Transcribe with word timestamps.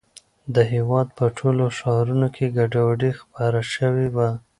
د 0.55 0.57
هېواد 0.73 1.07
په 1.17 1.25
ټولو 1.37 1.63
ښارونو 1.77 2.27
کې 2.35 2.53
ګډوډي 2.57 3.11
خپره 3.21 3.59
شوې 3.73 4.07
وه. 4.15 4.29